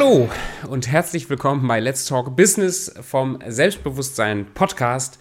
[0.00, 0.30] Hallo
[0.70, 5.18] und herzlich willkommen bei Let's Talk Business vom Selbstbewusstsein Podcast.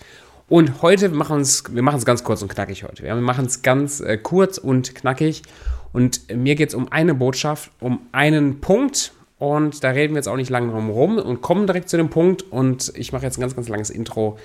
[0.47, 3.03] Und heute machen wir es ganz kurz und knackig heute.
[3.03, 5.41] Wir machen es ganz äh, kurz und knackig.
[5.91, 9.11] Und mir geht es um eine Botschaft, um einen Punkt.
[9.37, 12.09] Und da reden wir jetzt auch nicht lange drum rum und kommen direkt zu dem
[12.09, 12.43] Punkt.
[12.43, 14.39] Und ich mache jetzt ein ganz, ganz langes Intro,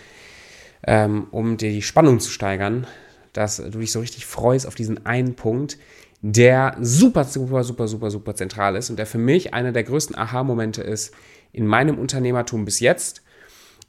[0.84, 2.88] ähm, um die Spannung zu steigern,
[3.34, 5.78] dass du dich so richtig freust auf diesen einen Punkt,
[6.26, 10.16] der super, super, super, super, super zentral ist und der für mich einer der größten
[10.16, 11.12] Aha-Momente ist
[11.52, 13.22] in meinem Unternehmertum bis jetzt.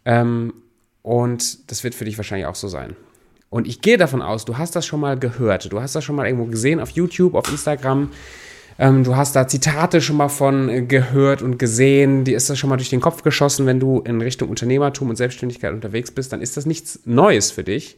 [0.04, 0.54] Ähm,
[1.02, 2.98] und das wird für dich wahrscheinlich auch so sein.
[3.50, 6.18] Und ich gehe davon aus, du hast das schon mal gehört, du hast das schon
[6.18, 8.12] mal irgendwo gesehen auf YouTube, auf Instagram.
[8.80, 12.26] Ähm, du hast da Zitate schon mal von äh, gehört und gesehen.
[12.26, 15.16] Dir ist das schon mal durch den Kopf geschossen, wenn du in Richtung Unternehmertum und
[15.16, 17.96] Selbstständigkeit unterwegs bist, dann ist das nichts Neues für dich.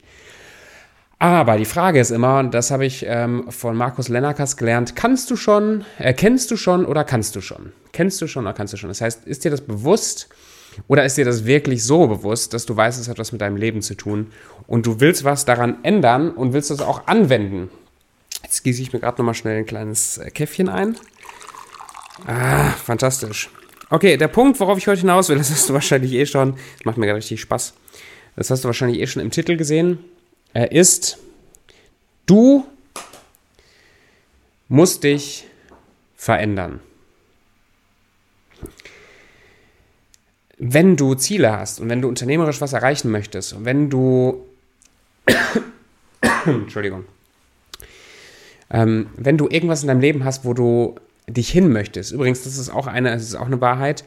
[1.20, 5.32] Aber die Frage ist immer, und das habe ich ähm, von Markus Lennakas gelernt, kannst
[5.32, 7.72] du schon, äh, kennst du schon oder kannst du schon?
[7.92, 8.90] Kennst du schon oder kannst du schon?
[8.90, 10.30] Das heißt, ist dir das bewusst
[10.88, 13.58] oder ist dir das wirklich so bewusst, dass du weißt, es hat was mit deinem
[13.58, 14.28] Leben zu tun
[14.68, 17.72] und du willst was daran ändern und willst es auch anwenden?
[18.44, 20.98] Jetzt gieße ich mir gerade nochmal schnell ein kleines äh, Käffchen ein.
[22.28, 23.50] Ah, fantastisch.
[23.90, 26.86] Okay, der Punkt, worauf ich heute hinaus will, das hast du wahrscheinlich eh schon, das
[26.86, 27.74] macht mir gerade richtig Spaß.
[28.36, 29.98] Das hast du wahrscheinlich eh schon im Titel gesehen
[30.58, 31.20] er ist,
[32.26, 32.66] du
[34.70, 35.46] musst dich
[36.16, 36.80] verändern.
[40.58, 44.48] Wenn du Ziele hast und wenn du unternehmerisch was erreichen möchtest und wenn du,
[46.48, 47.06] Entschuldigung,
[48.72, 50.96] ähm, wenn du irgendwas in deinem Leben hast, wo du
[51.28, 54.04] dich hin möchtest, übrigens, das ist auch eine, das ist auch eine Wahrheit,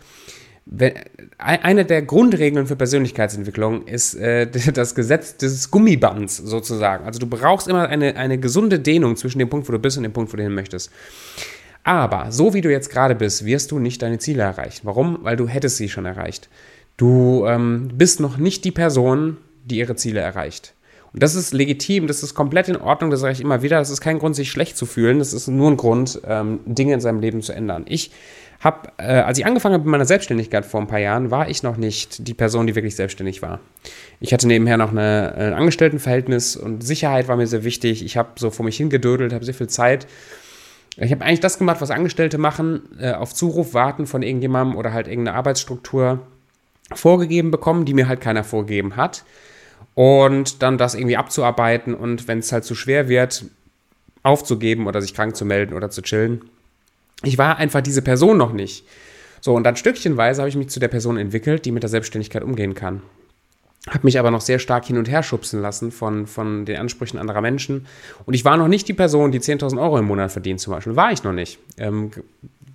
[0.72, 0.92] wenn,
[1.36, 7.04] eine der Grundregeln für Persönlichkeitsentwicklung ist äh, das Gesetz des Gummibands sozusagen.
[7.04, 10.04] Also du brauchst immer eine, eine gesunde Dehnung zwischen dem Punkt, wo du bist und
[10.04, 10.90] dem Punkt, wo du hin möchtest.
[11.82, 14.82] Aber so wie du jetzt gerade bist, wirst du nicht deine Ziele erreichen.
[14.84, 15.18] Warum?
[15.22, 16.48] Weil du hättest sie schon erreicht.
[16.96, 20.74] Du ähm, bist noch nicht die Person, die ihre Ziele erreicht.
[21.12, 23.78] Und das ist legitim, das ist komplett in Ordnung, das sage ich immer wieder.
[23.78, 25.18] Das ist kein Grund, sich schlecht zu fühlen.
[25.18, 27.84] Das ist nur ein Grund, ähm, Dinge in seinem Leben zu ändern.
[27.88, 28.12] Ich
[28.60, 31.62] habe, äh, als ich angefangen habe mit meiner Selbstständigkeit vor ein paar Jahren, war ich
[31.62, 33.58] noch nicht die Person, die wirklich selbstständig war.
[34.20, 38.04] Ich hatte nebenher noch eine, ein Angestelltenverhältnis und Sicherheit war mir sehr wichtig.
[38.04, 40.06] Ich habe so vor mich hingedödelt, habe sehr viel Zeit.
[40.96, 44.92] Ich habe eigentlich das gemacht, was Angestellte machen, äh, auf Zuruf warten von irgendjemandem oder
[44.92, 46.20] halt irgendeine Arbeitsstruktur
[46.92, 49.24] vorgegeben bekommen, die mir halt keiner vorgegeben hat.
[49.94, 53.44] Und dann das irgendwie abzuarbeiten und wenn es halt zu schwer wird,
[54.22, 56.42] aufzugeben oder sich krank zu melden oder zu chillen
[57.22, 58.84] ich war einfach diese Person noch nicht.
[59.40, 62.42] So, und dann stückchenweise habe ich mich zu der Person entwickelt, die mit der Selbstständigkeit
[62.42, 63.02] umgehen kann.
[63.88, 67.18] Habe mich aber noch sehr stark hin und her schubsen lassen von, von den Ansprüchen
[67.18, 67.86] anderer Menschen.
[68.26, 70.96] Und ich war noch nicht die Person, die 10.000 Euro im Monat verdient, zum Beispiel.
[70.96, 71.58] War ich noch nicht.
[71.78, 72.10] Ähm,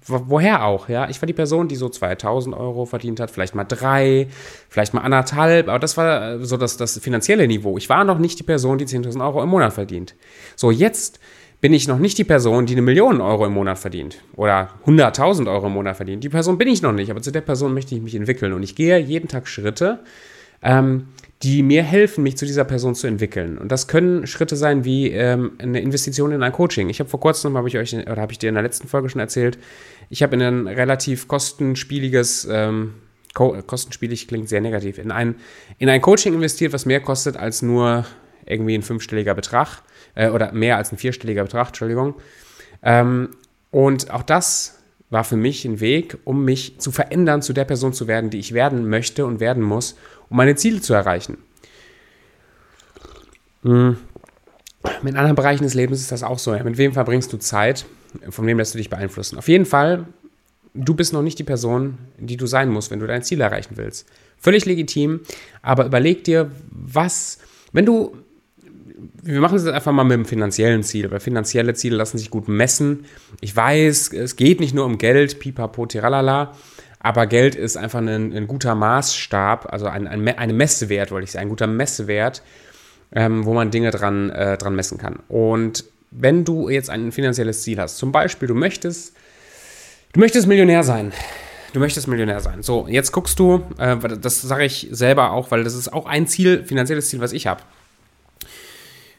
[0.08, 1.10] woher auch, ja?
[1.10, 4.28] Ich war die Person, die so 2.000 Euro verdient hat, vielleicht mal drei,
[4.70, 7.78] vielleicht mal anderthalb, aber das war äh, so das, das finanzielle Niveau.
[7.78, 10.16] Ich war noch nicht die Person, die 10.000 Euro im Monat verdient.
[10.56, 11.20] So, jetzt
[11.62, 15.52] bin ich noch nicht die Person, die eine Million Euro im Monat verdient oder 100.000
[15.52, 16.24] Euro im Monat verdient.
[16.24, 18.62] Die Person bin ich noch nicht, aber zu der Person möchte ich mich entwickeln und
[18.62, 20.00] ich gehe jeden Tag Schritte,
[20.62, 21.08] ähm,
[21.44, 23.58] die mir helfen, mich zu dieser Person zu entwickeln.
[23.58, 26.90] Und das können Schritte sein wie ähm, eine Investition in ein Coaching.
[26.90, 29.10] Ich habe vor kurzem, habe ich euch, oder habe ich dir in der letzten Folge
[29.10, 29.58] schon erzählt,
[30.10, 32.96] ich habe in ein relativ kostenspieliges, ähm,
[33.34, 35.36] kostenspielig klingt sehr negativ, in ein,
[35.78, 38.06] in ein Coaching investiert, was mehr kostet als nur
[38.46, 39.82] irgendwie ein fünfstelliger Betrag
[40.16, 42.16] äh, oder mehr als ein vierstelliger Betrag, Entschuldigung.
[42.82, 43.30] Ähm,
[43.72, 44.80] und auch das
[45.10, 48.40] war für mich ein Weg, um mich zu verändern, zu der Person zu werden, die
[48.40, 49.96] ich werden möchte und werden muss,
[50.30, 51.38] um meine Ziele zu erreichen.
[53.64, 53.98] Hm.
[55.02, 56.52] Mit anderen Bereichen des Lebens ist das auch so.
[56.52, 57.86] Mit wem verbringst du Zeit?
[58.30, 59.38] Von wem lässt du dich beeinflussen?
[59.38, 60.06] Auf jeden Fall,
[60.74, 63.78] du bist noch nicht die Person, die du sein musst, wenn du dein Ziel erreichen
[63.78, 64.08] willst.
[64.38, 65.22] Völlig legitim,
[65.62, 67.40] aber überleg dir, was,
[67.72, 68.16] wenn du
[69.24, 72.30] wir machen es jetzt einfach mal mit dem finanziellen Ziel, weil finanzielle Ziele lassen sich
[72.30, 73.06] gut messen.
[73.42, 76.54] Ich weiß, es geht nicht nur um Geld, pipapo, tiralala,
[77.00, 81.32] aber Geld ist einfach ein, ein guter Maßstab, also ein, ein, eine Messewert, wollte ich
[81.32, 82.42] sagen, ein guter Messewert,
[83.12, 85.20] ähm, wo man Dinge dran, äh, dran messen kann.
[85.28, 89.16] Und wenn du jetzt ein finanzielles Ziel hast, zum Beispiel, du möchtest,
[90.14, 91.12] du möchtest Millionär sein,
[91.74, 92.64] du möchtest Millionär sein.
[92.64, 96.26] So, jetzt guckst du, äh, das sage ich selber auch, weil das ist auch ein
[96.26, 97.62] Ziel, finanzielles Ziel, was ich habe.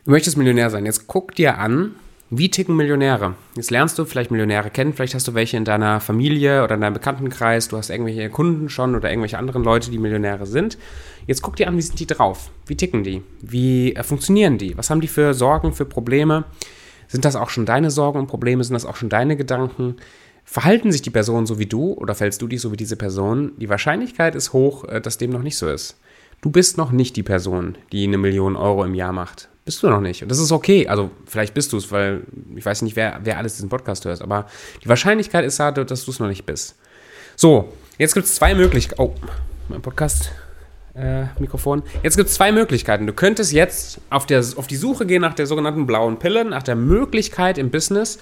[0.06, 0.86] Du möchtest Millionär sein.
[0.86, 1.96] Jetzt guck dir an,
[2.30, 3.34] wie ticken Millionäre?
[3.56, 6.80] Jetzt lernst du vielleicht Millionäre kennen, vielleicht hast du welche in deiner Familie oder in
[6.80, 10.78] deinem Bekanntenkreis, du hast irgendwelche Kunden schon oder irgendwelche anderen Leute, die Millionäre sind.
[11.26, 12.50] Jetzt guck dir an, wie sind die drauf?
[12.66, 13.20] Wie ticken die?
[13.42, 14.78] Wie äh, funktionieren die?
[14.78, 16.44] Was haben die für Sorgen, für Probleme?
[17.08, 18.62] Sind das auch schon deine Sorgen und Probleme?
[18.62, 19.96] Sind das auch schon deine Gedanken?
[20.44, 23.54] Verhalten sich die Personen so wie du oder fällst du dich so wie diese Person?
[23.58, 25.98] Die Wahrscheinlichkeit ist hoch, äh, dass dem noch nicht so ist.
[26.42, 29.48] Du bist noch nicht die Person, die eine Million Euro im Jahr macht.
[29.66, 30.22] Bist du noch nicht.
[30.22, 30.86] Und das ist okay.
[30.86, 32.22] Also vielleicht bist du es, weil
[32.54, 34.22] ich weiß nicht, wer, wer alles diesen Podcast hört.
[34.22, 34.46] Aber
[34.84, 36.76] die Wahrscheinlichkeit ist da, dass du es noch nicht bist.
[37.34, 39.02] So, jetzt gibt es zwei Möglichkeiten.
[39.02, 39.12] Oh,
[39.68, 40.30] mein Podcast.
[40.94, 41.82] Äh, Mikrofon.
[42.04, 43.08] Jetzt gibt es zwei Möglichkeiten.
[43.08, 46.62] Du könntest jetzt auf, der, auf die Suche gehen nach der sogenannten blauen Pille, nach
[46.62, 48.20] der Möglichkeit im Business,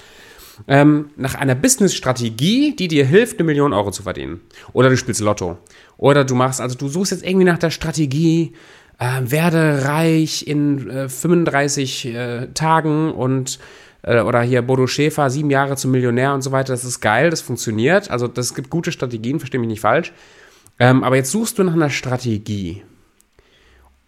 [0.66, 4.40] ähm, nach einer Business-Strategie, die dir hilft, eine Million Euro zu verdienen.
[4.72, 5.58] Oder du spielst Lotto.
[5.98, 8.54] Oder du machst, also du suchst jetzt irgendwie nach der Strategie,
[8.98, 13.58] äh, werde reich in äh, 35 äh, Tagen und
[14.02, 16.72] äh, oder hier Bodo Schäfer, sieben Jahre zum Millionär und so weiter.
[16.72, 18.10] Das ist geil, das funktioniert.
[18.10, 20.12] Also das gibt gute Strategien, verstehe mich nicht falsch.
[20.78, 22.82] Ähm, aber jetzt suchst du nach einer Strategie,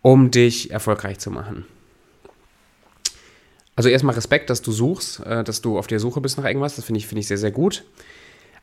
[0.03, 1.65] um dich erfolgreich zu machen.
[3.77, 6.77] Also erstmal Respekt, dass du suchst, äh, dass du auf der Suche bist nach irgendwas.
[6.77, 7.85] Das finde ich, find ich sehr, sehr gut.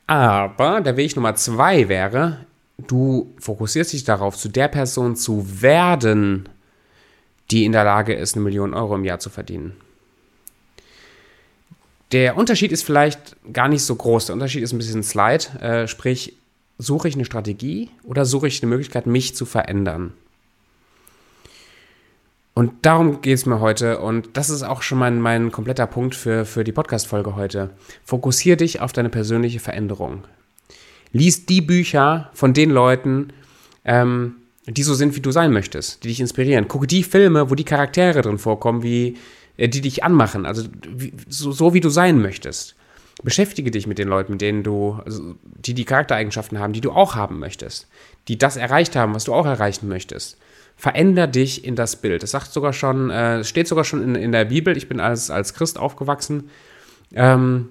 [0.07, 2.45] Aber der Weg Nummer zwei wäre,
[2.77, 6.49] du fokussierst dich darauf, zu der Person zu werden,
[7.51, 9.75] die in der Lage ist, eine Million Euro im Jahr zu verdienen.
[12.11, 14.27] Der Unterschied ist vielleicht gar nicht so groß.
[14.27, 15.59] Der Unterschied ist ein bisschen Slide.
[15.59, 16.37] Äh, sprich,
[16.77, 20.13] suche ich eine Strategie oder suche ich eine Möglichkeit, mich zu verändern?
[22.53, 23.99] Und darum geht es mir heute.
[23.99, 27.71] Und das ist auch schon mein, mein kompletter Punkt für, für die Podcast-Folge heute.
[28.05, 30.23] Fokussiere dich auf deine persönliche Veränderung.
[31.13, 33.29] Lies die Bücher von den Leuten,
[33.85, 34.35] ähm,
[34.67, 36.67] die so sind, wie du sein möchtest, die dich inspirieren.
[36.67, 39.17] Gucke die Filme, wo die Charaktere drin vorkommen, wie,
[39.57, 42.75] äh, die dich anmachen, also wie, so, so, wie du sein möchtest.
[43.21, 46.91] Beschäftige dich mit den Leuten, mit denen du, also, die die Charaktereigenschaften haben, die du
[46.91, 47.87] auch haben möchtest,
[48.27, 50.37] die das erreicht haben, was du auch erreichen möchtest.
[50.75, 52.23] Veränder dich in das Bild.
[52.23, 54.75] Das sagt sogar schon, äh, steht sogar schon in, in der Bibel.
[54.75, 56.49] Ich bin als, als Christ aufgewachsen.
[57.13, 57.69] Ähm,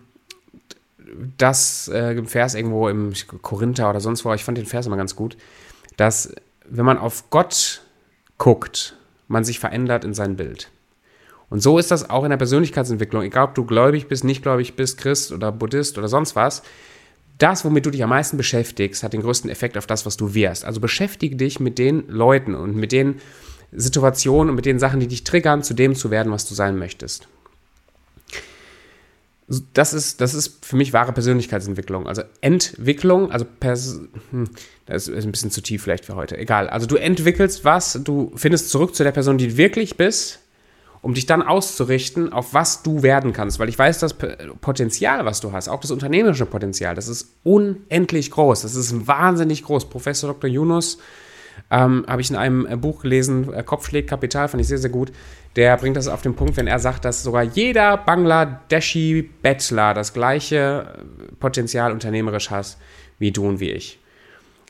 [1.37, 3.13] das äh, Vers irgendwo im
[3.43, 5.37] Korinther oder sonst wo, ich fand den Vers immer ganz gut,
[5.97, 6.35] dass
[6.69, 7.83] wenn man auf Gott
[8.39, 8.97] guckt,
[9.29, 10.71] man sich verändert in sein Bild.
[11.51, 13.23] Und so ist das auch in der Persönlichkeitsentwicklung.
[13.23, 16.63] Egal, ob du gläubig bist, nicht gläubig bist, Christ oder Buddhist oder sonst was.
[17.37, 20.35] Das, womit du dich am meisten beschäftigst, hat den größten Effekt auf das, was du
[20.35, 20.65] wirst.
[20.65, 23.21] Also beschäftige dich mit den Leuten und mit den
[23.71, 26.79] Situationen und mit den Sachen, die dich triggern, zu dem zu werden, was du sein
[26.79, 27.29] möchtest
[29.75, 32.07] das ist, das ist für mich wahre Persönlichkeitsentwicklung.
[32.07, 34.01] Also Entwicklung, also Pers
[34.31, 34.49] hm,
[34.87, 36.37] das ist ein bisschen zu tief vielleicht für heute.
[36.37, 36.69] Egal.
[36.69, 40.41] Also du entwickelst was, du findest zurück zu der Person, die du wirklich bist,
[41.01, 43.59] um dich dann auszurichten, auf was du werden kannst.
[43.59, 44.15] Weil ich weiß, das
[44.61, 48.63] Potenzial, was du hast, auch das unternehmerische Potenzial, das ist unendlich groß.
[48.63, 49.89] Das ist wahnsinnig groß.
[49.89, 50.49] Professor Dr.
[50.49, 50.99] Yunus
[51.71, 54.79] ähm, habe ich in einem äh, Buch gelesen, äh, Kopf schlägt Kapital, fand ich sehr,
[54.79, 55.13] sehr gut.
[55.57, 60.97] Der bringt das auf den Punkt, wenn er sagt, dass sogar jeder Bangladeshi-Bettler das gleiche
[60.99, 62.79] äh, Potenzial unternehmerisch hat
[63.19, 63.99] wie du und wie ich.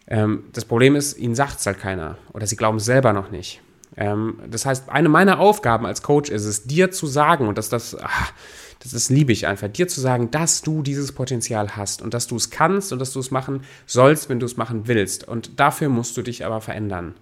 [0.08, 3.31] Ähm, das Problem ist, ihnen sagt es halt keiner oder sie glauben es selber noch
[3.31, 3.62] nicht.
[3.96, 7.69] Ähm, das heißt, eine meiner Aufgaben als Coach ist es, dir zu sagen, und dass
[7.69, 8.32] das, ach,
[8.81, 12.26] das, das liebe ich einfach, dir zu sagen, dass du dieses Potenzial hast und dass
[12.26, 15.29] du es kannst und dass du es machen sollst, wenn du es machen willst.
[15.29, 17.14] Und dafür musst du dich aber verändern.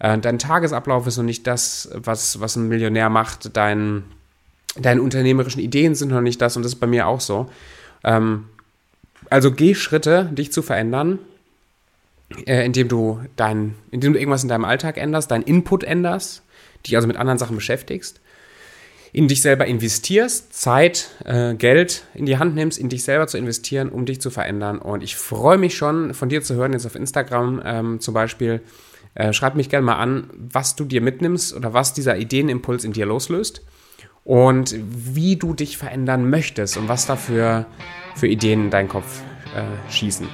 [0.00, 3.56] Äh, dein Tagesablauf ist noch nicht das, was, was ein Millionär macht.
[3.56, 4.04] Dein,
[4.76, 7.48] deine unternehmerischen Ideen sind noch nicht das und das ist bei mir auch so.
[8.02, 8.46] Ähm,
[9.28, 11.18] also geh Schritte, dich zu verändern,
[12.46, 16.42] äh, indem du dein, indem du irgendwas in deinem Alltag änderst, deinen Input änderst,
[16.86, 18.20] dich also mit anderen Sachen beschäftigst
[19.12, 23.38] in dich selber investierst, Zeit, äh, Geld in die Hand nimmst, in dich selber zu
[23.38, 24.78] investieren, um dich zu verändern.
[24.78, 28.60] Und ich freue mich schon, von dir zu hören, jetzt auf Instagram ähm, zum Beispiel.
[29.14, 32.92] Äh, schreib mich gerne mal an, was du dir mitnimmst oder was dieser Ideenimpuls in
[32.92, 33.62] dir loslöst
[34.24, 37.66] und wie du dich verändern möchtest und was dafür
[38.14, 39.22] für Ideen in deinen Kopf
[39.54, 40.28] äh, schießen.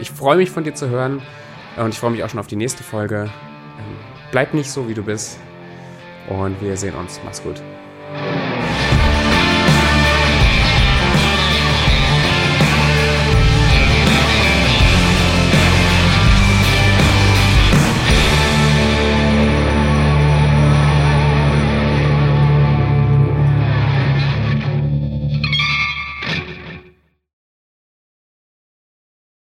[0.00, 1.22] Ich freue mich von dir zu hören
[1.76, 3.24] und ich freue mich auch schon auf die nächste Folge.
[3.78, 3.96] Ähm,
[4.32, 5.38] bleib nicht so, wie du bist
[6.28, 7.20] und wir sehen uns.
[7.24, 7.62] Mach's gut.